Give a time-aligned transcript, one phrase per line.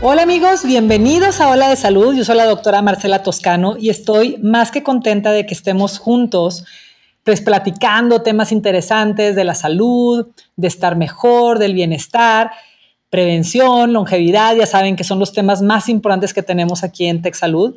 [0.00, 2.14] Hola amigos, bienvenidos a Hola de Salud.
[2.14, 6.64] Yo soy la doctora Marcela Toscano y estoy más que contenta de que estemos juntos,
[7.24, 12.52] pues platicando temas interesantes de la salud, de estar mejor, del bienestar,
[13.10, 17.74] prevención, longevidad, ya saben que son los temas más importantes que tenemos aquí en TechSalud.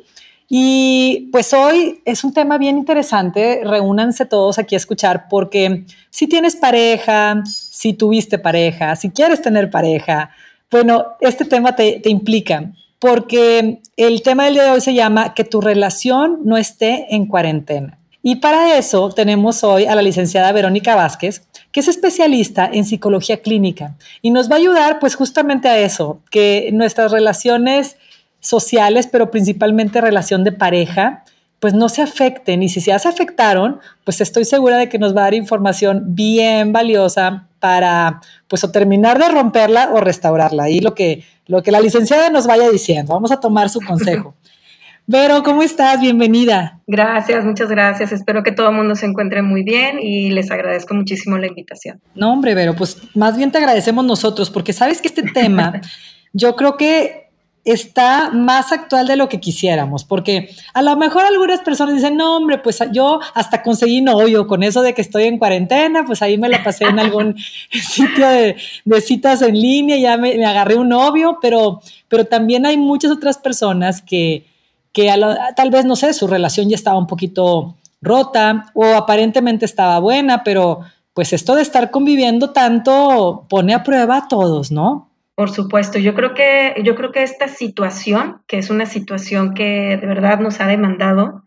[0.48, 6.28] Y pues hoy es un tema bien interesante, reúnanse todos aquí a escuchar porque si
[6.28, 10.30] tienes pareja, si tuviste pareja, si quieres tener pareja,
[10.72, 15.44] bueno, este tema te, implica, porque el tema del día de hoy se llama que
[15.44, 17.98] tu relación no esté en cuarentena.
[18.22, 23.42] Y para eso tenemos hoy a la licenciada Verónica Vázquez, que es especialista en psicología
[23.42, 27.96] clínica y nos va a ayudar pues justamente a eso, que nuestras relaciones
[28.40, 31.24] sociales, pero principalmente relación de pareja,
[31.62, 35.14] pues no se afecten y si ya se afectaron, pues estoy segura de que nos
[35.14, 40.70] va a dar información bien valiosa para pues o terminar de romperla o restaurarla.
[40.70, 44.34] Y lo que, lo que la licenciada nos vaya diciendo, vamos a tomar su consejo.
[45.06, 46.00] Vero, ¿cómo estás?
[46.00, 46.80] Bienvenida.
[46.88, 48.10] Gracias, muchas gracias.
[48.10, 52.00] Espero que todo el mundo se encuentre muy bien y les agradezco muchísimo la invitación.
[52.16, 55.80] No, hombre, Vero, pues más bien te agradecemos nosotros porque sabes que este tema
[56.32, 57.21] yo creo que
[57.64, 62.36] está más actual de lo que quisiéramos, porque a lo mejor algunas personas dicen, no,
[62.36, 66.38] hombre, pues yo hasta conseguí novio con eso de que estoy en cuarentena, pues ahí
[66.38, 67.36] me la pasé en algún
[67.70, 68.56] sitio de,
[69.00, 74.02] citas en línea, ya me, agarré un novio, pero, pero también hay muchas otras personas
[74.02, 74.44] que,
[74.92, 75.12] que
[75.54, 80.42] tal vez, no sé, su relación ya estaba un poquito rota o aparentemente estaba buena,
[80.42, 80.80] pero
[81.14, 85.11] pues esto de estar conviviendo tanto pone a prueba a todos, ¿no?
[85.34, 89.96] Por supuesto, yo creo que yo creo que esta situación, que es una situación que
[89.96, 91.44] de verdad nos ha demandado,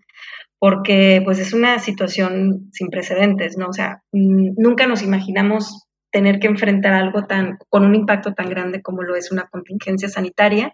[0.59, 3.67] porque pues es una situación sin precedentes, ¿no?
[3.67, 8.81] O sea, nunca nos imaginamos tener que enfrentar algo tan con un impacto tan grande
[8.81, 10.73] como lo es una contingencia sanitaria.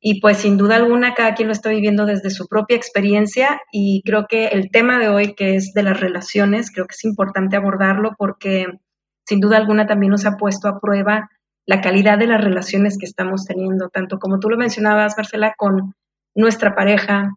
[0.00, 4.02] Y pues sin duda alguna cada quien lo está viviendo desde su propia experiencia y
[4.06, 7.56] creo que el tema de hoy que es de las relaciones, creo que es importante
[7.56, 8.66] abordarlo porque
[9.26, 11.28] sin duda alguna también nos ha puesto a prueba
[11.68, 15.94] la calidad de las relaciones que estamos teniendo, tanto como tú lo mencionabas, Marcela, con
[16.34, 17.34] nuestra pareja,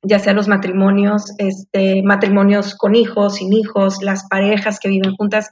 [0.00, 5.50] ya sea los matrimonios, este, matrimonios con hijos, sin hijos, las parejas que viven juntas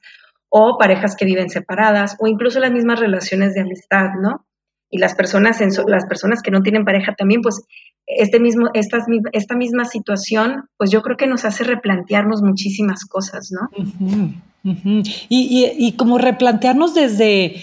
[0.48, 4.46] o parejas que viven separadas o incluso las mismas relaciones de amistad, ¿no?
[4.88, 7.64] Y las personas, en, las personas que no tienen pareja también, pues
[8.06, 13.50] este mismo, esta, esta misma situación, pues yo creo que nos hace replantearnos muchísimas cosas,
[13.50, 13.68] ¿no?
[14.62, 17.56] y, y, y como replantearnos desde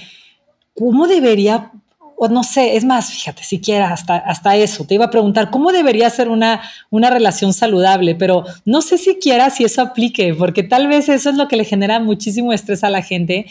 [0.79, 1.73] ¿cómo debería,
[2.21, 5.71] o no sé, es más, fíjate, siquiera hasta, hasta eso, te iba a preguntar, ¿cómo
[5.71, 8.13] debería ser una, una relación saludable?
[8.13, 11.63] Pero no sé siquiera si eso aplique, porque tal vez eso es lo que le
[11.63, 13.45] genera muchísimo estrés a la gente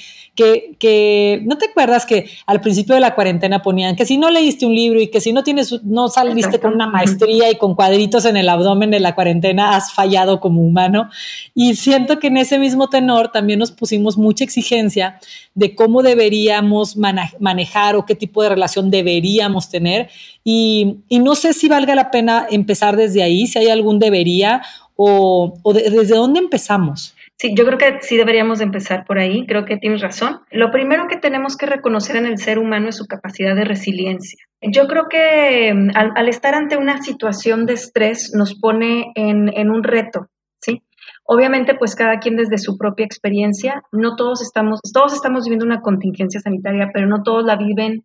[0.78, 4.66] que, no te acuerdas que al principio de la cuarentena ponían que si no leíste
[4.66, 8.24] un libro y que si no tienes, no saliste con una maestría y con cuadritos
[8.24, 11.10] en el abdomen de la cuarentena, has fallado como humano.
[11.54, 15.18] Y siento que en ese mismo tenor también nos pusimos mucha exigencia
[15.54, 20.10] de cómo deberíamos manejar o qué tipo de relación deberíamos tener.
[20.44, 24.62] Y, no sé si valga la pena empezar desde ahí, si hay algún debería
[24.96, 27.14] o, desde dónde empezamos.
[27.36, 30.40] Sí, yo creo que sí deberíamos empezar por ahí, creo que tienes razón.
[30.50, 34.44] Lo primero que tenemos que reconocer en el ser humano es su capacidad de resiliencia.
[34.60, 39.84] Yo creo que mm, al, estar ante una situación de estrés nos pone en, un
[39.84, 40.26] reto,
[40.60, 40.82] ¿sí?
[41.24, 45.80] Obviamente, pues cada quien desde su propia experiencia, no todos estamos, todos estamos viviendo una
[45.80, 48.02] contingencia sanitaria, pero no todos la viven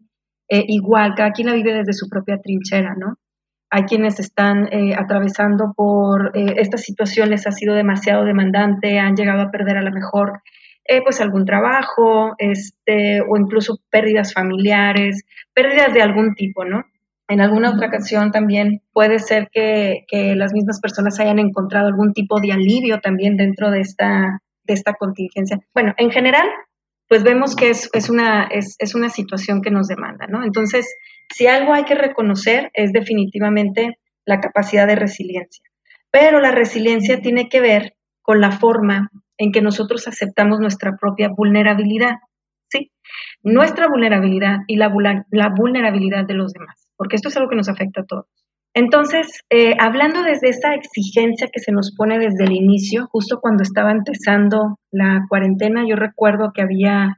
[0.50, 3.18] eh, igual, cada quien la vive desde su propia trinchera, ¿no?
[3.74, 9.42] hay quienes están eh, atravesando por eh, estas situaciones, ha sido demasiado demandante, han llegado
[9.42, 10.44] a perder a lo mejor
[10.86, 15.24] eh, pues algún trabajo, este, o incluso pérdidas familiares,
[15.56, 16.84] pérdidas de algún tipo, ¿no?
[17.28, 20.06] En alguna otra ocasión también puede ser que,
[20.36, 24.94] las mismas personas hayan encontrado algún tipo de alivio también dentro de esta, de esta
[24.94, 25.58] contingencia.
[25.74, 26.48] Bueno, en general,
[27.08, 30.44] pues vemos que es, una, es, es una situación que nos demanda, ¿no?
[30.44, 30.88] Entonces,
[31.34, 35.64] si algo hay que reconocer es definitivamente la capacidad de resiliencia.
[36.12, 41.30] Pero la resiliencia tiene que ver con la forma en que nosotros aceptamos nuestra propia
[41.36, 42.18] vulnerabilidad,
[42.70, 42.92] ¿sí?
[43.42, 44.92] Nuestra vulnerabilidad y la,
[45.32, 48.43] la vulnerabilidad de los demás, porque esto es algo que nos afecta a todos.
[48.76, 53.62] Entonces, eh, hablando desde esa exigencia que se nos pone desde el inicio, justo cuando
[53.62, 57.16] estaba empezando la cuarentena, yo recuerdo que había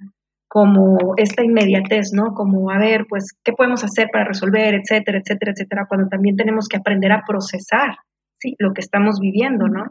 [0.49, 2.33] como esta inmediatez, ¿no?
[2.33, 6.67] Como, a ver, pues, ¿qué podemos hacer para resolver, etcétera, etcétera, etcétera, cuando también tenemos
[6.67, 7.97] que aprender a procesar,
[8.39, 8.55] ¿sí?
[8.59, 9.85] Lo que estamos viviendo, ¿no?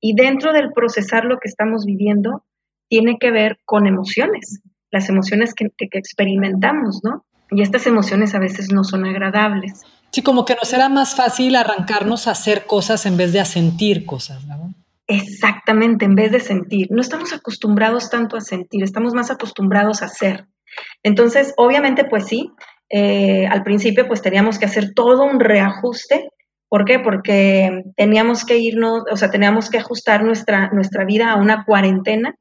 [0.00, 2.44] Y dentro del procesar lo que estamos viviendo,
[2.88, 4.60] tiene que ver con emociones,
[4.90, 7.24] las emociones que, que experimentamos, ¿no?
[7.50, 9.82] Y estas emociones a veces no son agradables.
[10.14, 13.44] Sí, como que nos era más fácil arrancarnos a hacer cosas en vez de a
[13.44, 14.72] sentir cosas, ¿no?
[15.08, 16.86] Exactamente, en vez de sentir.
[16.90, 20.46] No estamos acostumbrados tanto a sentir, estamos más acostumbrados a ser.
[21.02, 22.52] Entonces, obviamente, pues sí,
[22.90, 26.28] eh, al principio pues teníamos que hacer todo un reajuste.
[26.68, 27.00] ¿Por qué?
[27.00, 32.36] Porque teníamos que irnos, o sea, teníamos que ajustar nuestra, nuestra vida a una cuarentena,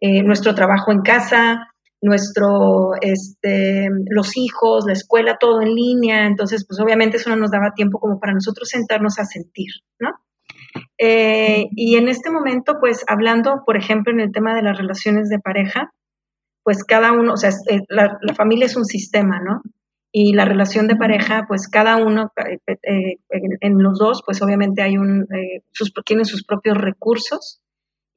[0.00, 6.26] eh, nuestro trabajo en casa, nuestro, este, los hijos, la escuela, todo en línea.
[6.26, 10.10] Entonces, pues obviamente eso no nos daba tiempo como para nosotros sentarnos a sentir, ¿no?
[10.98, 15.28] Eh, y en este momento, pues hablando, por ejemplo, en el tema de las relaciones
[15.28, 15.92] de pareja,
[16.62, 19.62] pues cada uno, o sea, eh, la, familia es un sistema, ¿no?
[20.12, 23.16] Y la relación de pareja, pues cada uno, eh,
[23.60, 25.26] en, los dos, pues obviamente hay un,
[25.72, 27.60] sus, tienen sus propios recursos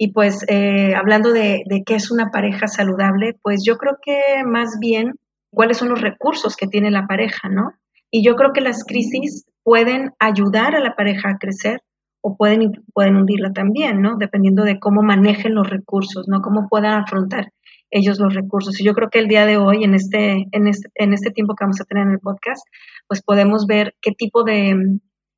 [0.01, 4.77] y pues eh, hablando de, qué es una pareja saludable, pues yo creo que más
[4.79, 5.15] bien
[5.51, 7.73] cuáles son los recursos que tiene la pareja, ¿no?
[8.09, 11.81] Y yo creo que las crisis pueden ayudar a la pareja a crecer
[12.21, 14.15] o pueden, pueden hundirla también, ¿no?
[14.17, 16.39] Dependiendo de cómo manejen los recursos, ¿no?
[16.39, 17.51] Cómo puedan afrontar
[17.91, 18.79] ellos los recursos.
[18.79, 21.55] Y yo creo que el día de hoy, en este, en este, en este tiempo
[21.55, 22.65] que vamos a tener en el podcast,
[23.05, 24.77] pues podemos ver qué tipo de,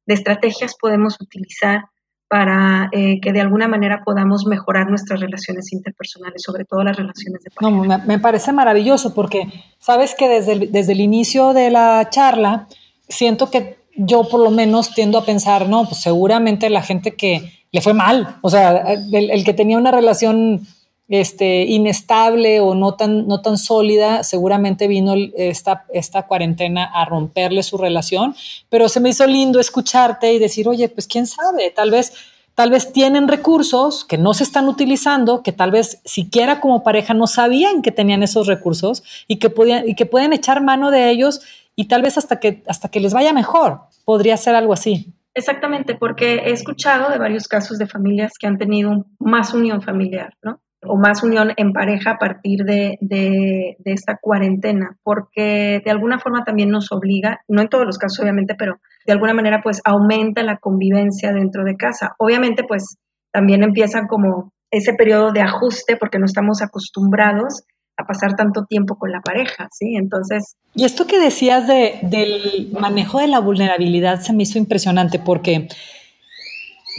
[0.05, 1.85] de estrategias podemos utilizar
[2.31, 7.43] para eh, que de alguna manera podamos mejorar nuestras relaciones interpersonales, sobre todo las relaciones
[7.43, 7.97] de pareja.
[7.97, 12.69] No, me, parece maravilloso porque sabes que desde el, desde el inicio de la charla
[13.09, 17.51] siento que yo por lo menos tiendo a pensar, no, pues seguramente la gente que
[17.69, 18.77] le fue mal, o sea,
[19.11, 20.65] el, que tenía una relación
[21.11, 27.63] este, inestable o no tan, no tan sólida, seguramente vino esta, esta cuarentena a romperle
[27.63, 28.33] su relación,
[28.69, 32.13] pero se me hizo lindo escucharte y decir, oye, pues quién sabe, tal vez,
[32.55, 37.13] tal vez tienen recursos que no se están utilizando, que tal vez siquiera como pareja
[37.13, 41.09] no sabían que tenían esos recursos y que, podían, y que pueden echar mano de
[41.09, 41.41] ellos
[41.75, 43.81] y tal vez hasta que, hasta que les vaya mejor.
[44.05, 45.13] Podría ser algo así.
[45.33, 50.35] Exactamente, porque he escuchado de varios casos de familias que han tenido más unión familiar,
[50.41, 50.61] ¿no?
[50.83, 56.43] O más unión en pareja a partir de, de, esta cuarentena, porque de alguna forma
[56.43, 60.43] también nos obliga, no en todos los casos obviamente, pero de alguna manera pues aumenta
[60.43, 62.15] la convivencia dentro de casa.
[62.17, 62.97] Obviamente pues
[63.31, 67.63] también empieza como ese periodo de ajuste porque no estamos acostumbrados
[67.97, 69.95] a pasar tanto tiempo con la pareja, ¿sí?
[69.95, 70.55] Entonces...
[70.73, 75.67] Y esto que decías de, del manejo de la vulnerabilidad se me hizo impresionante porque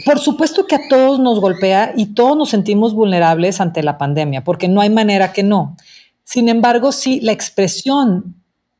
[0.05, 4.43] por supuesto que a todos nos golpea y todos nos sentimos vulnerables ante la pandemia,
[4.43, 5.77] porque no hay manera que no.
[6.23, 8.35] Sin embargo, sí, la expresión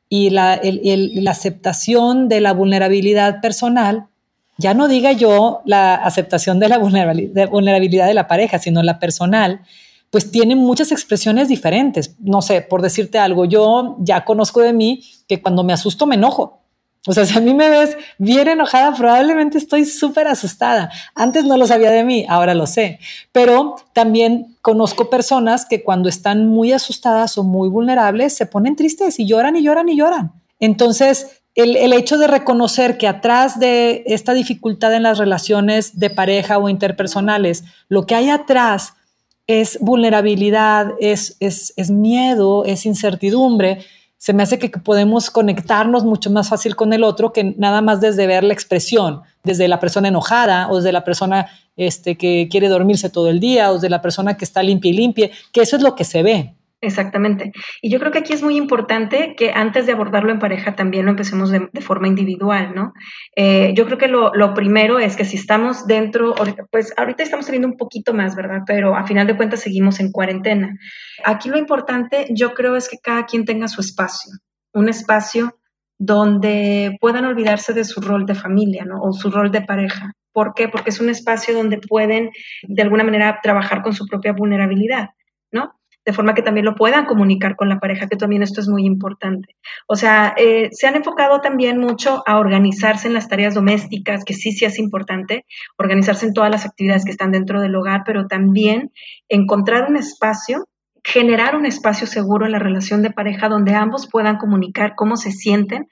[0.10, 0.60] y la,
[1.27, 4.07] aceptación de la vulnerabilidad personal,
[4.57, 9.62] ya no diga yo la aceptación de la vulnerabilidad de la pareja, sino la personal,
[10.09, 12.16] pues tiene muchas expresiones diferentes.
[12.19, 16.16] No sé, por decirte algo, yo ya conozco de mí que cuando me asusto me
[16.16, 16.62] enojo
[17.05, 20.89] o sea, si a mí me ves bien enojada, probablemente estoy súper asustada.
[21.15, 23.00] Antes no lo sabía de mí, ahora lo sé.
[23.33, 29.19] Pero también conozco personas que cuando están muy asustadas o muy vulnerables se ponen tristes
[29.19, 30.31] y lloran y lloran y lloran.
[30.61, 36.09] Entonces, el, el, hecho de reconocer que atrás de esta dificultad en las relaciones de
[36.09, 38.94] pareja o interpersonales, lo que hay atrás
[39.47, 43.85] es vulnerabilidad, es, es, es miedo, es incertidumbre,
[44.23, 47.99] se me hace que podemos conectarnos mucho más fácil con el otro que nada más
[47.99, 52.69] desde ver la expresión, desde la persona enojada o desde la persona este, que quiere
[52.69, 55.75] dormirse todo el día o desde la persona que está limpia y limpia, que eso
[55.75, 56.53] es lo que se ve.
[56.83, 57.54] Exactamente.
[57.81, 61.06] Y yo creo que aquí es muy importante que antes de abordarlo en pareja también
[61.06, 62.92] lo empecemos de, forma individual, ¿no?
[63.37, 66.35] Eh, yo creo que lo, primero es que si estamos dentro,
[66.71, 68.63] pues ahorita estamos teniendo un poquito más, ¿verdad?
[68.68, 70.78] Pero a final de cuentas seguimos en cuarentena.
[71.23, 74.33] Aquí lo importante yo creo es que cada quien tenga su espacio,
[74.73, 75.57] un espacio
[75.97, 79.02] donde puedan olvidarse de su rol de familia, ¿no?
[79.02, 80.11] O su rol de pareja.
[80.33, 80.68] ¿Por qué?
[80.68, 82.31] Porque es un espacio donde pueden
[82.63, 85.11] de alguna manera trabajar con su propia vulnerabilidad,
[85.49, 85.80] ¿no?
[86.06, 88.86] De forma que también lo puedan comunicar con la pareja, que también esto es muy
[88.86, 89.56] importante.
[89.88, 94.33] O sea, eh, se han enfocado también mucho a organizarse en las tareas domésticas, que
[94.33, 95.45] sí, sí es importante,
[95.78, 98.92] organizarse en todas las actividades que están dentro del hogar, pero también
[99.30, 100.68] encontrar un espacio
[101.04, 105.31] generar un espacio seguro en la relación de pareja donde ambos puedan comunicar cómo se
[105.31, 105.88] sienten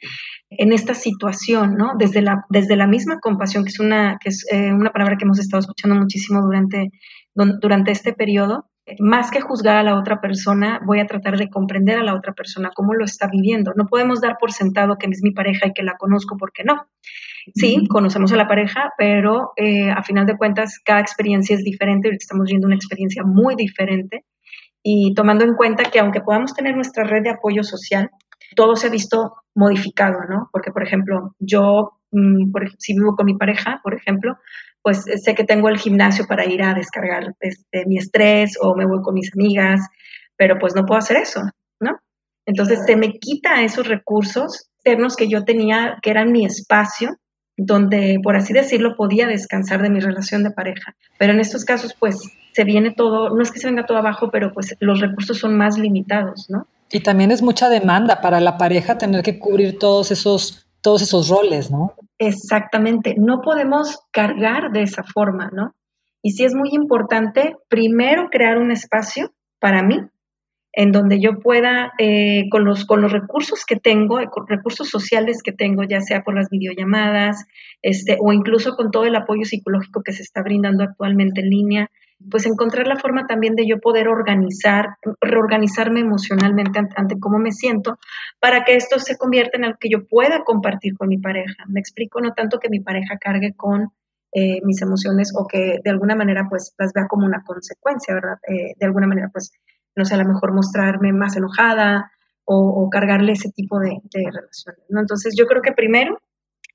[0.50, 1.94] en esta situación, ¿no?
[1.98, 5.25] Desde la, desde la misma compasión, que es, una, que es eh, una palabra que
[5.25, 6.91] hemos estado escuchando muchísimo durante,
[7.34, 11.98] durante este periodo, más que juzgar a la otra persona, voy a tratar de comprender
[11.98, 13.74] a la otra persona cómo lo está viviendo.
[13.75, 16.88] No podemos dar por sentado que es mi pareja y que la conozco porque no.
[17.55, 22.10] Sí, conocemos a la pareja, pero eh, a final de cuentas cada experiencia es diferente.
[22.10, 24.25] Estamos viendo una experiencia muy diferente
[24.83, 28.10] y tomando en cuenta que aunque podamos tener nuestra red de apoyo social,
[28.55, 30.50] todo se ha visto modificado, ¿no?
[30.51, 34.38] Porque, por ejemplo, yo, mm, si vivo con mi pareja, por ejemplo,
[34.81, 38.85] pues sé que tengo el gimnasio para ir a descargar este, mi estrés o me
[38.85, 39.81] voy con mis amigas,
[40.35, 41.41] pero pues no puedo hacer eso,
[41.79, 42.00] ¿no?
[42.45, 47.17] Entonces se me quita esos recursos externos que yo tenía, que eran mi espacio,
[47.57, 50.95] donde, por así decirlo, podía descansar de mi relación de pareja.
[51.19, 52.19] Pero en estos casos, pues
[52.53, 55.55] se viene todo, no es que se venga todo abajo, pero pues los recursos son
[55.55, 56.67] más limitados, ¿no?
[56.91, 61.29] Y también es mucha demanda para la pareja tener que cubrir todos esos, todos esos
[61.29, 61.93] roles, ¿no?
[62.23, 65.73] Exactamente, no podemos cargar de esa forma, ¿no?
[66.21, 69.97] Y sí es muy importante primero crear un espacio para mí,
[70.71, 75.41] en donde yo pueda, eh, con, los, con los recursos que tengo, eh, recursos sociales
[75.43, 77.47] que tengo, ya sea por las videollamadas,
[77.81, 81.91] este, o incluso con todo el apoyo psicológico que se está brindando actualmente en línea,
[82.29, 87.97] pues encontrar la forma también de yo poder organizar, reorganizarme emocionalmente ante, cómo me siento,
[88.39, 91.65] para que esto se convierta en algo que yo pueda compartir con mi pareja.
[91.67, 93.91] Me explico, no tanto que mi pareja cargue con
[94.33, 98.37] eh, mis emociones o que de alguna manera pues las vea como una consecuencia, ¿verdad?
[98.47, 99.51] Eh, de alguna manera pues,
[99.95, 102.11] no sé, a lo mejor mostrarme más enojada
[102.45, 104.99] o, cargarle ese tipo de, de relaciones, ¿no?
[104.99, 106.17] Entonces yo creo que primero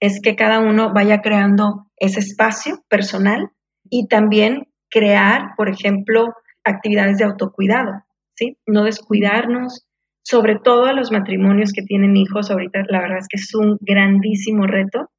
[0.00, 3.50] es que cada uno vaya creando ese espacio personal
[3.90, 8.58] y también crear, por ejemplo, actividades de autocuidado, ¿sí?
[8.66, 9.86] No descuidarnos,
[10.22, 13.78] sobre todo a los matrimonios que tienen hijos, ahorita la verdad es que es un
[13.80, 15.10] grandísimo reto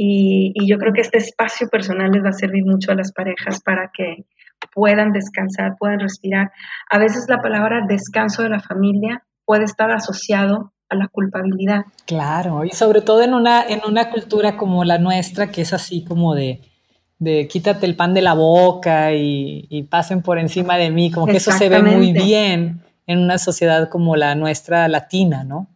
[0.00, 3.60] y, yo creo que este espacio personal les va a servir mucho a las parejas
[3.60, 4.24] para que
[4.72, 6.52] puedan descansar, puedan respirar.
[6.88, 11.82] A veces la palabra descanso de la familia puede estar asociado a la culpabilidad.
[12.06, 16.04] Claro, y sobre todo en una, en una cultura como la nuestra, que es así
[16.04, 16.60] como de,
[17.18, 21.38] de quítate el pan de la boca y, pasen por encima de mí, como que
[21.38, 25.68] eso se ve muy bien en una sociedad como la nuestra latina, ¿no?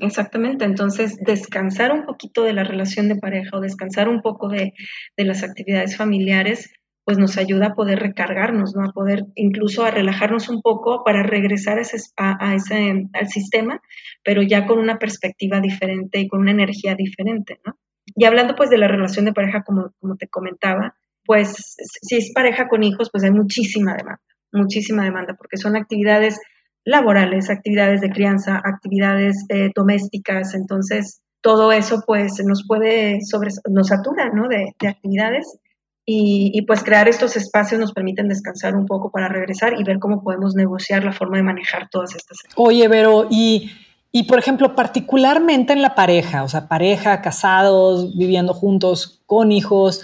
[0.00, 4.74] exactamente, entonces descansar un poquito de la relación de pareja o descansar un poco de,
[5.16, 6.72] las actividades familiares,
[7.04, 8.84] pues nos ayuda a poder recargarnos, ¿no?
[8.84, 13.80] A poder incluso a relajarnos un poco para regresar ese, a ese, al sistema,
[14.24, 17.76] pero ya con una perspectiva diferente y con una energía diferente, ¿no?
[18.06, 20.94] Y hablando pues de la relación de pareja, como, como te comentaba,
[21.24, 26.40] pues si es pareja con hijos, pues hay muchísima demanda, muchísima demanda, porque son actividades
[26.84, 33.88] laborales, actividades de crianza, actividades eh, domésticas, entonces todo eso pues nos puede sobre, nos
[33.88, 34.48] satura, ¿no?
[34.48, 35.58] De, actividades
[36.04, 40.00] y, y, pues crear estos espacios nos permiten descansar un poco para regresar y ver
[40.00, 42.38] cómo podemos negociar la forma de manejar todas estas.
[42.56, 43.70] Oye, Vero, y
[44.12, 50.02] y por ejemplo, particularmente en la pareja, o sea, pareja, casados, viviendo juntos, con hijos,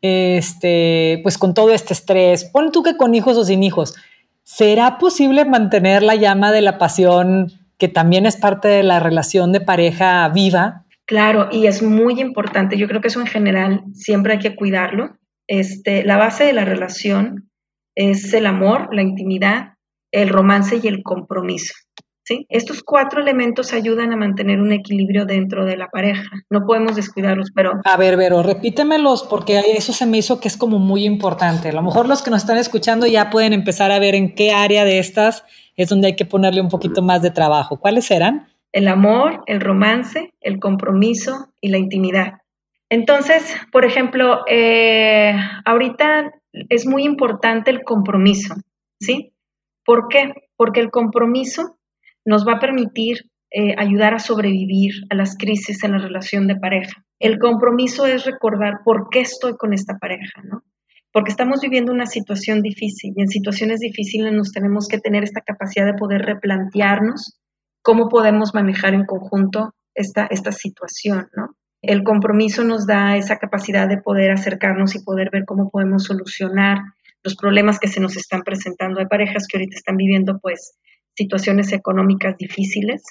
[0.00, 3.94] este, pues con todo este estrés, pon tú que con hijos o sin hijos,
[4.44, 9.52] ¿será posible mantener la llama de la pasión que también es parte de la relación
[9.52, 10.86] de pareja viva?
[11.04, 12.78] Claro, y es muy importante.
[12.78, 15.18] Yo creo que eso en general siempre hay que cuidarlo.
[15.48, 17.50] Este, la base de la relación
[17.94, 19.74] es el amor, la intimidad,
[20.12, 21.74] el romance y el compromiso.
[22.48, 26.30] Estos cuatro elementos ayudan a mantener un equilibrio dentro de la pareja.
[26.48, 27.80] No podemos descuidarlos, pero...
[27.84, 31.70] A ver, Vero, repítemelos porque eso se me hizo que es como muy importante.
[31.70, 34.52] A lo mejor los que nos están escuchando ya pueden empezar a ver en qué
[34.52, 35.44] área de estas
[35.76, 37.78] es donde hay que ponerle un poquito más de trabajo.
[37.80, 38.48] ¿Cuáles eran?
[38.72, 42.34] El amor, el romance, el compromiso y la intimidad.
[42.88, 45.34] Entonces, por ejemplo, eh,
[45.64, 46.32] ahorita
[46.68, 48.54] es muy importante el compromiso,
[49.00, 49.32] ¿sí?
[49.84, 50.34] ¿Por qué?
[50.56, 51.78] Porque el compromiso
[52.24, 56.56] nos va a permitir eh, ayudar a sobrevivir a las crisis en la relación de
[56.56, 57.04] pareja.
[57.18, 60.62] El compromiso es recordar por qué estoy con esta pareja, ¿no?
[61.12, 65.40] Porque estamos viviendo una situación difícil y en situaciones difíciles nos tenemos que tener esta
[65.40, 67.40] capacidad de poder replantearnos
[67.82, 71.56] cómo podemos manejar en conjunto esta, esta situación, ¿no?
[71.82, 76.78] El compromiso nos da esa capacidad de poder acercarnos y poder ver cómo podemos solucionar
[77.24, 79.00] los problemas que se nos están presentando.
[79.00, 80.78] Hay parejas que ahorita están viviendo pues
[81.20, 83.02] situaciones económicas difíciles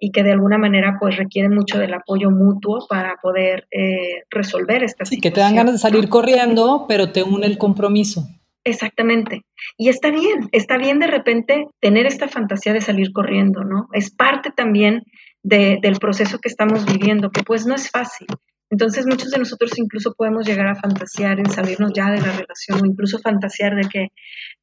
[0.00, 4.84] y que de alguna manera pues requieren mucho del apoyo mutuo para poder eh, resolver
[4.84, 8.28] estas Sí, que te dan ganas de salir corriendo, pero te une el compromiso.
[8.64, 9.42] Exactamente.
[9.76, 13.88] Y está bien, está bien de repente tener esta fantasía de salir corriendo, ¿no?
[13.92, 15.02] Es parte también
[15.42, 18.28] del proceso que estamos viviendo, que pues no es fácil.
[18.70, 22.82] Entonces muchos de nosotros incluso podemos llegar a fantasear en salirnos ya de la relación
[22.82, 24.08] o incluso fantasear de que,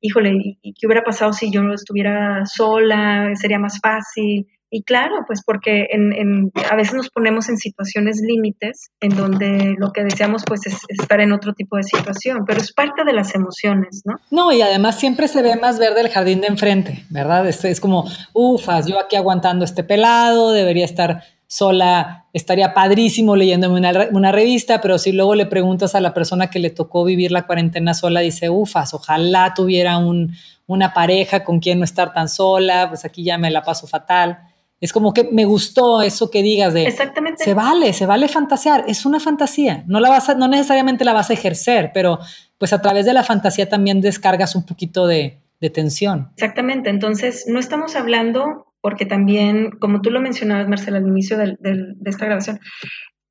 [0.02, 3.32] híjole, ¿y qué hubiera pasado si yo estuviera sola?
[3.36, 4.48] ¿Sería más fácil?
[4.70, 9.94] Y claro, pues porque en, a veces nos ponemos en situaciones límites en donde lo
[9.94, 13.36] que deseamos pues es, estar en otro tipo de situación, pero es parte de las
[13.36, 14.16] emociones, ¿no?
[14.32, 17.48] No, y además siempre se ve más verde el jardín de enfrente, ¿verdad?
[17.48, 23.78] Es, es como, ufas, yo aquí aguantando este pelado, debería estar sola, estaría padrísimo leyéndome
[23.80, 27.32] una, una, revista, pero si luego le preguntas a la persona que le tocó vivir
[27.32, 30.34] la cuarentena sola, dice, ufas, ojalá tuviera un,
[30.68, 34.40] una pareja con quien no estar tan sola, pues aquí ya me la paso fatal.
[34.82, 37.44] Es como que me gustó eso que digas de Exactamente.
[37.44, 41.14] se vale, se vale fantasear, es una fantasía, no la vas a, no necesariamente la
[41.14, 42.20] vas a ejercer, pero
[42.58, 45.42] pues a través de la fantasía también descargas un poquito de,
[45.74, 46.30] tensión.
[46.36, 51.58] Exactamente, entonces no estamos hablando, porque también, como tú lo mencionabas, Marcela, al inicio de,
[52.06, 52.60] esta grabación,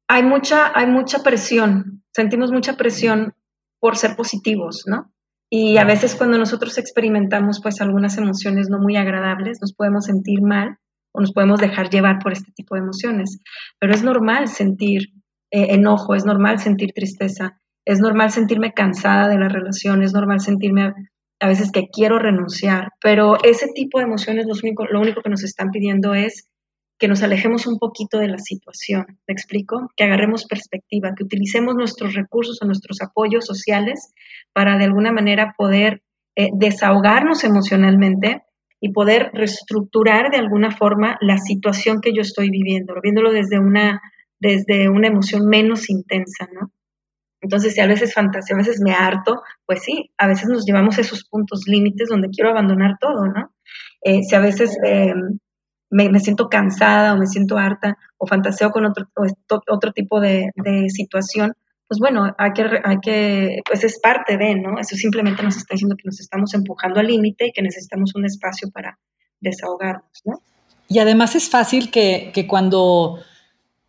[0.09, 3.35] hay mucha, hay mucha presión, sentimos mucha presión
[3.79, 5.15] por ser positivos, ¿no?
[5.49, 10.43] Y a veces cuando nosotros experimentamos pues algunas emociones no muy agradables, nos podemos sentir
[10.43, 10.77] mal
[11.13, 13.39] o nos podemos dejar llevar por este tipo de emociones.
[13.79, 15.11] Pero es normal sentir
[15.53, 20.41] eh, enojo, es normal sentir tristeza, es normal sentirme cansada de la relación, es normal
[20.41, 20.95] sentirme
[21.45, 25.31] a, veces que quiero renunciar, pero ese tipo de emociones lo único, lo único que
[25.31, 26.49] nos están pidiendo es
[26.99, 29.91] que nos alejemos un poquito de la situación, ¿me explico?
[29.97, 34.13] Que agarremos perspectiva, que utilicemos nuestros recursos o nuestros apoyos sociales
[34.53, 36.03] para de alguna manera poder
[36.37, 38.43] eh, desahogarnos emocionalmente
[38.81, 44.01] y poder reestructurar de alguna forma la situación que yo estoy viviendo, viéndolo desde una,
[44.39, 46.71] desde una emoción menos intensa, ¿no?
[47.45, 50.97] Entonces, si a veces fantasía, a veces me harto, pues sí, a veces nos llevamos
[50.97, 53.53] a esos puntos límites donde quiero abandonar todo, ¿no?
[54.01, 55.39] Eh, si a veces em,
[55.91, 59.05] me, siento cansada o me siento harta o fantaseo con otro,
[59.69, 61.53] otro tipo de, de situación,
[61.87, 64.79] pues bueno, hay que, hay que, pues es parte de, ¿no?
[64.81, 68.25] Eso simplemente nos está diciendo que nos estamos empujando al límite y que necesitamos un
[68.25, 68.99] espacio para
[69.41, 70.41] desahogarnos, ¿no?
[70.89, 73.19] Y además es fácil que, que cuando,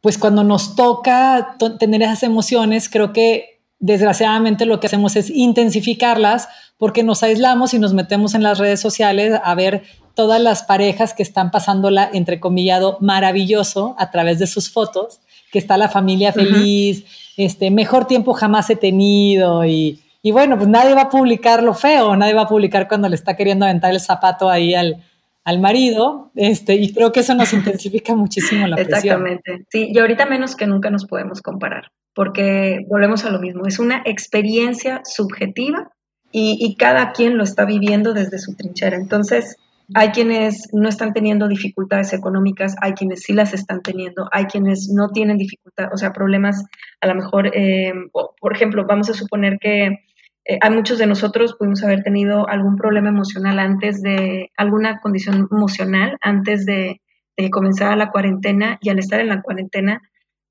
[0.06, 6.48] pues cuando nos toca tener esas emociones, creo que desgraciadamente lo que hacemos es intensificarlas
[6.78, 9.82] porque nos aislamos y nos metemos en las redes sociales a ver
[10.14, 15.76] todas las parejas que están pasándola, entrecomillado, maravilloso a través de sus fotos, que está
[15.76, 21.02] la familia feliz, este, mejor tiempo jamás he tenido y, y, bueno, pues nadie va
[21.02, 24.52] a publicar lo feo, nadie va a publicar cuando le está queriendo aventar el zapato
[24.52, 25.04] ahí al,
[25.46, 28.98] al marido, este, y creo que eso nos intensifica muchísimo la presión.
[28.98, 33.68] Exactamente, sí, y ahorita menos que nunca nos podemos comparar, porque volvemos a lo mismo,
[33.68, 35.92] es una experiencia subjetiva
[36.32, 39.56] y, y cada quien lo está viviendo desde su trinchera, entonces
[39.94, 44.90] hay quienes no están teniendo dificultades económicas, hay quienes sí las están teniendo, hay quienes
[44.90, 46.66] no tienen dificultad, o sea, problemas
[47.02, 47.94] a lo mejor, eh,
[48.42, 50.05] por ejemplo, vamos a suponer que
[50.46, 55.48] eh, hay muchos de nosotros pudimos haber tenido algún problema emocional antes de, alguna condición
[55.52, 57.02] emocional antes de,
[57.36, 60.02] de comenzar la cuarentena y al estar en la cuarentena,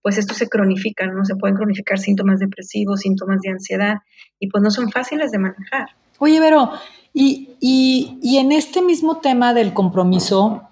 [0.02, 1.24] pues esto se cronifica, ¿no?
[1.24, 3.96] Se pueden cronificar síntomas depresivos, síntomas de ansiedad
[4.38, 5.88] y pues no son fáciles de manejar.
[6.18, 6.72] Oye, pero
[7.12, 10.62] y, en este mismo tema del compromiso,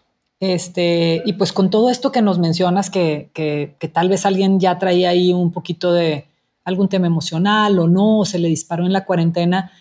[0.41, 4.79] este, y pues con todo esto que nos mencionas, que, que, tal vez alguien ya
[4.79, 6.27] traía ahí un poquito de
[6.65, 9.73] algún tema emocional o no, o se le disparó en la cuarentena,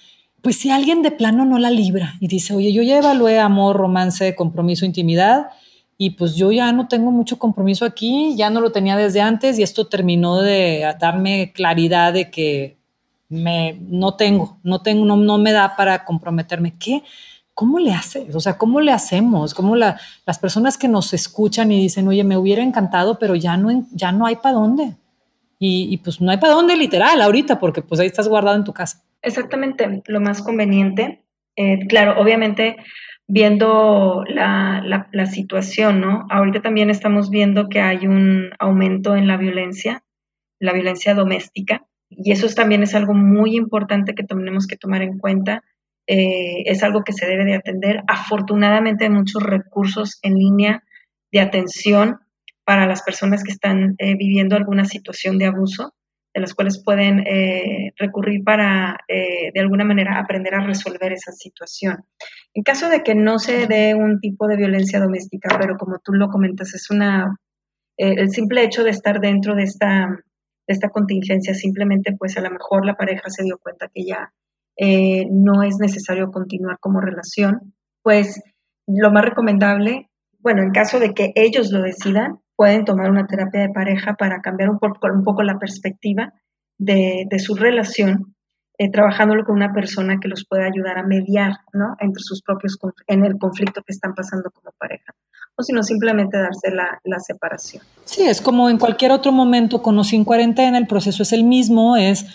[0.41, 3.77] pues si alguien de plano no la libra y dice, oye, yo ya evalué amor,
[3.77, 5.47] romance, compromiso, intimidad,
[5.97, 9.59] y pues yo ya no tengo mucho compromiso aquí, ya no lo tenía desde antes
[9.59, 12.79] y esto terminó de darme claridad de que
[13.29, 16.75] me, no tengo, no tengo, no, no me da para comprometerme.
[16.79, 17.03] ¿Qué?
[17.53, 18.33] ¿Cómo le haces?
[18.33, 19.53] O sea, ¿cómo le hacemos?
[19.53, 23.55] ¿Cómo la, las personas que nos escuchan y dicen, oye, me hubiera encantado, pero ya
[23.55, 24.95] no, ya no hay para dónde?
[25.63, 28.73] Y, pues no hay para dónde literal ahorita, porque pues ahí estás guardado en tu
[28.73, 29.03] casa.
[29.21, 31.23] Exactamente, lo más conveniente.
[31.55, 32.77] Eh, claro, obviamente
[33.27, 36.25] viendo la, la, la, situación, ¿no?
[36.31, 40.03] Ahorita también estamos viendo que hay un aumento en la violencia,
[40.59, 45.17] la violencia doméstica y eso también es algo muy importante que tenemos que tomar en
[45.17, 45.63] cuenta.
[46.07, 48.03] Eh, es algo que se debe de atender.
[48.07, 50.83] Afortunadamente hay muchos recursos en línea
[51.31, 52.19] de atención
[52.71, 55.93] para las personas que están eh, viviendo alguna situación de abuso,
[56.33, 62.05] de las cuales pueden eh, recurrir para, de alguna manera, aprender a resolver esa situación.
[62.53, 66.13] En caso de que no se dé un tipo de violencia doméstica, pero como tú
[66.13, 67.35] lo comentas, es una,
[67.97, 70.23] el simple hecho de estar dentro de esta
[70.71, 74.33] esta contingencia, simplemente pues a lo mejor la pareja se dio cuenta que ya
[74.77, 78.41] eh, no es necesario continuar como relación, pues
[78.87, 83.61] lo más recomendable, bueno, en caso de que ellos lo decidan, pueden tomar una terapia
[83.61, 86.33] de pareja para cambiar un poco, la perspectiva
[86.77, 88.35] de, su relación,
[88.77, 91.53] eh, trabajándolo con una persona que los pueda ayudar a mediar.
[91.99, 95.13] Entre sus propios, en el conflicto que están pasando como pareja.
[95.55, 97.83] O si no, simplemente darse la, separación.
[98.05, 101.43] Sí, es como en cualquier otro momento, con o sin cuarentena, el proceso es el
[101.43, 102.25] mismo, es,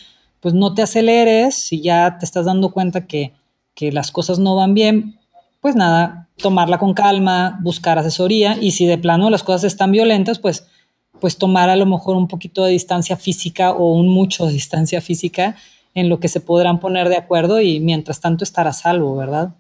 [0.41, 3.33] pues no te aceleres, si ya te estás dando cuenta que
[3.93, 5.19] las cosas no van bien,
[5.67, 10.39] pues nada, tomarla con calma, buscar asesoría y si de plano las cosas están violentas,
[10.39, 10.65] pues,
[11.21, 15.01] pues tomar a lo mejor un poquito de distancia física o un mucho de distancia
[15.01, 15.57] física
[15.93, 19.57] en lo que se podrán poner de acuerdo y mientras tanto estar a salvo, ¿verdad?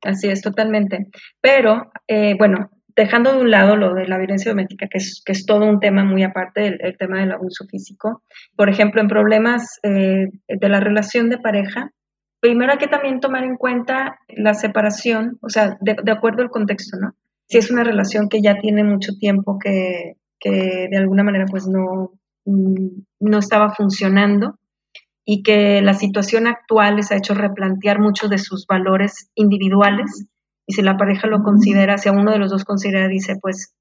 [0.00, 1.10] Así es, totalmente.
[1.42, 5.32] Pero, eh, bueno, dejando de un lado lo de la violencia doméstica, que es, que
[5.32, 8.22] es todo un tema muy aparte del tema del abuso físico,
[8.56, 11.90] por ejemplo, en problemas eh, de la relación de pareja,
[12.42, 16.98] primero hay que también tomar en cuenta la separación, o sea, de, acuerdo al contexto,
[17.00, 17.14] ¿no?
[17.48, 21.68] Si es una relación que ya tiene mucho tiempo que, que de alguna manera pues
[21.68, 24.58] no, mm, no estaba funcionando
[25.24, 30.26] y que la situación actual les ha hecho replantear muchos de sus valores individuales
[30.66, 33.72] y si la pareja lo considera, si a uno de los dos considera, dice, pues,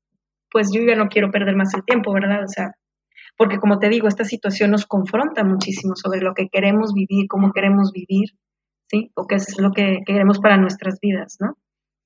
[0.52, 2.44] pues yo ya no quiero perder más el tiempo, ¿verdad?
[2.44, 2.76] O sea,
[3.38, 7.54] porque como te digo, esta situación nos confronta muchísimo sobre lo que queremos vivir, cómo
[7.54, 8.30] queremos vivir,
[8.92, 9.12] ¿sí?
[9.16, 11.58] O qué es lo que queremos para nuestras vidas, ¿no?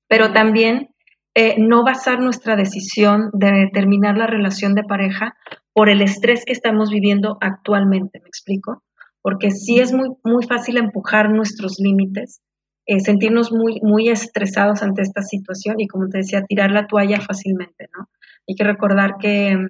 [0.08, 0.90] Pero también
[1.34, 5.36] eh, no basar nuestra decisión de terminar la relación de pareja
[5.72, 8.82] por el estrés que estamos viviendo actualmente, ¿me explico?
[9.20, 12.40] Porque sí es muy, muy fácil empujar nuestros límites,
[12.86, 17.20] eh, sentirnos muy, muy estresados ante esta situación y, como te decía, tirar la toalla
[17.20, 18.08] fácilmente, ¿no?
[18.48, 19.66] Hay que recordar que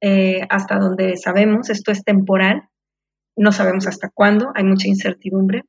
[0.00, 2.62] eh, hasta donde sabemos, esto es temporal,
[3.36, 5.64] no sabemos hasta cuándo, hay mucha incertidumbre,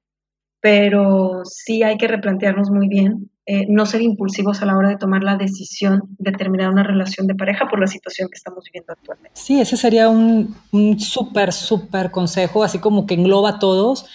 [0.62, 4.98] pero sí hay que replantearnos muy bien, eh, no ser impulsivos a la hora de
[4.98, 8.92] tomar la decisión de terminar una relación de pareja por la situación que estamos viviendo
[8.92, 9.32] actualmente.
[9.40, 14.06] Sí, ese sería un, un súper, súper consejo, así como que engloba a todos,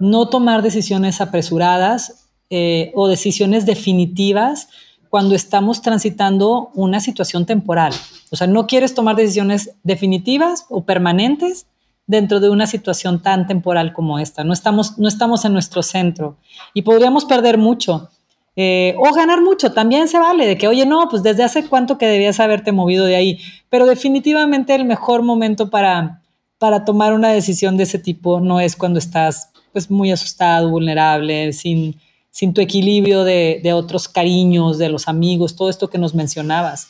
[0.00, 4.68] no tomar decisiones apresuradas eh, o decisiones definitivas
[5.10, 7.92] cuando estamos transitando una situación temporal.
[8.30, 11.66] O sea, no quieres tomar decisiones definitivas o permanentes
[12.08, 14.42] dentro de una situación tan temporal como esta.
[14.42, 16.38] No estamos, no estamos en nuestro centro
[16.74, 18.10] y podríamos perder mucho.
[18.56, 21.96] Eh, o ganar mucho, también se vale, de que, oye, no, pues desde hace cuánto
[21.96, 23.38] que debías haberte movido de ahí,
[23.70, 26.22] pero definitivamente el mejor momento para,
[26.58, 31.52] para tomar una decisión de ese tipo no es cuando estás pues muy asustado, vulnerable,
[31.52, 36.16] sin, sin tu equilibrio de, de, otros cariños, de los amigos, todo esto que nos
[36.16, 36.88] mencionabas.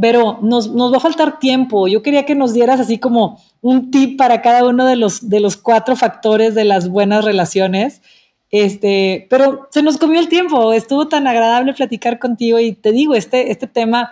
[0.00, 1.88] Pero nos, nos, va a faltar tiempo.
[1.88, 5.40] Yo quería que nos dieras así como un tip para cada uno de los, de
[5.40, 8.02] los cuatro factores de las buenas relaciones.
[8.50, 13.14] Este, pero se nos comió el tiempo, estuvo tan agradable platicar contigo y te digo,
[13.14, 14.10] este, este tema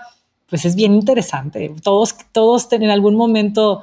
[0.49, 1.75] pues es bien interesante.
[1.83, 3.83] Todos, todos en algún momento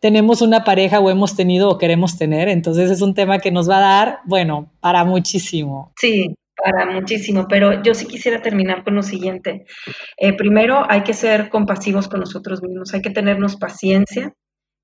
[0.00, 3.70] tenemos una pareja o hemos tenido o queremos tener, entonces es un tema que nos
[3.70, 5.92] va a dar, bueno, para muchísimo.
[5.96, 9.64] Sí, para muchísimo, pero yo sí quisiera terminar con lo siguiente.
[10.16, 14.32] Eh, primero, hay que ser compasivos con nosotros mismos, hay que tenernos paciencia,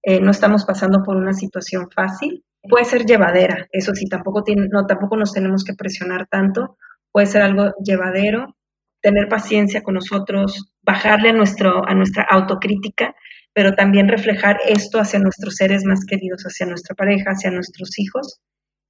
[0.03, 4.67] eh, no estamos pasando por una situación fácil, puede ser llevadera, eso sí, tampoco, tiene,
[4.71, 6.77] no, tampoco nos tenemos que presionar tanto,
[7.13, 8.57] puede ser algo llevadero,
[9.01, 13.15] tener paciencia con nosotros, bajarle a, nuestro, a nuestra autocrítica,
[13.53, 18.41] pero también reflejar esto hacia nuestros seres más queridos, hacia nuestra pareja, hacia nuestros hijos,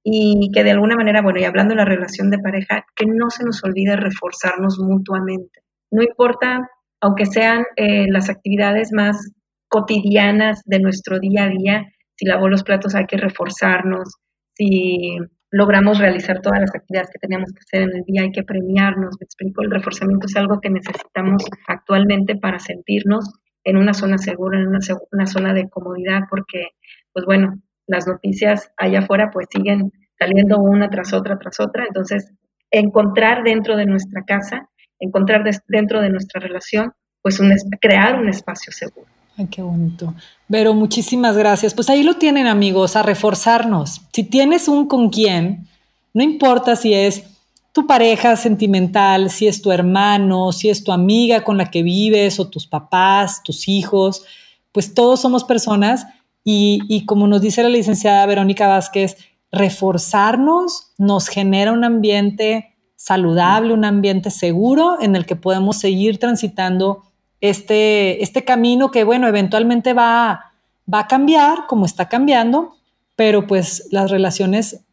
[0.03, 3.29] y que de alguna manera, bueno, y hablando de la relación de pareja, que no
[3.29, 5.61] se nos olvide reforzarnos mutuamente.
[5.91, 6.69] No importa,
[7.01, 9.33] aunque sean eh, las actividades más
[9.67, 11.85] cotidianas de nuestro día a día,
[12.15, 14.15] si lavo los platos hay que reforzarnos,
[14.55, 15.17] si
[15.51, 19.15] logramos realizar todas las actividades que teníamos que hacer en el día, hay que premiarnos,
[19.19, 23.31] me explico, el reforzamiento es algo que necesitamos actualmente para sentirnos
[23.63, 24.79] en una zona segura, en una,
[25.11, 26.69] una zona de comodidad, porque,
[27.13, 27.59] pues bueno,
[27.89, 32.31] las noticias allá afuera pues siguen saliendo una tras otra, tras otra, entonces
[32.71, 38.71] encontrar dentro de nuestra casa, encontrar dentro de nuestra relación, pues un, crear un espacio
[38.71, 39.07] seguro.
[39.37, 40.13] Ay, qué bonito.
[40.47, 41.73] Vero, muchísimas gracias.
[41.73, 44.01] Pues ahí lo tienen amigos, a reforzarnos.
[44.13, 45.67] Si tienes un con quién,
[46.13, 47.23] no importa si es
[47.71, 52.39] tu pareja sentimental, si es tu hermano, si es tu amiga con la que vives
[52.39, 54.25] o tus papás, tus hijos,
[54.71, 56.05] pues todos somos personas
[56.51, 59.17] y, como nos dice la licenciada Verónica Vázquez,
[59.51, 67.03] reforzarnos nos genera un ambiente saludable, un ambiente seguro en el que podemos seguir transitando
[67.39, 70.53] este, este camino que, bueno, eventualmente va,
[70.91, 72.73] va a cambiar como está cambiando,
[73.15, 74.85] pero pues las relaciones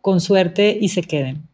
[0.00, 1.46] con suerte y se queden.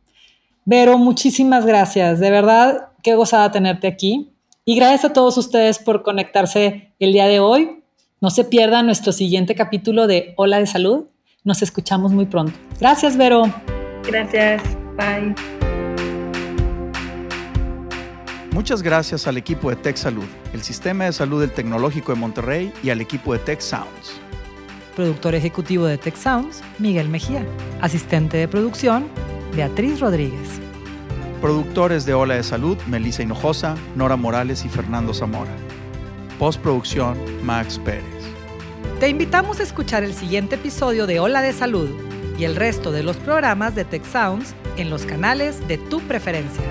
[0.65, 2.21] Vero, muchísimas gracias.
[2.21, 4.31] De verdad, qué gozada tenerte aquí.
[4.65, 7.80] Y gracias a todos ustedes por conectarse el día de hoy.
[8.23, 11.07] No se pierdan nuestro siguiente capítulo de Hola de Salud.
[11.43, 12.53] Nos escuchamos muy pronto.
[12.79, 13.45] Gracias, Vero.
[14.07, 14.63] Gracias.
[14.95, 15.35] Bye.
[18.53, 22.73] Muchas gracias al equipo de Tech Salud, el sistema de salud del Tecnológico de Monterrey
[22.83, 24.21] y al equipo de Tech Sounds.
[24.95, 27.43] Productor ejecutivo de Tech Sounds, Miguel Mejía.
[27.81, 29.07] Asistente de producción,
[29.57, 30.61] Beatriz Rodríguez.
[31.41, 35.70] Productores de Ola de Salud, Melissa Hinojosa, Nora Morales y Fernando Zamora.
[36.41, 38.03] Postproducción, Max Pérez.
[38.99, 41.91] Te invitamos a escuchar el siguiente episodio de Ola de Salud
[42.39, 46.65] y el resto de los programas de Tech Sounds en los canales de tu preferencia.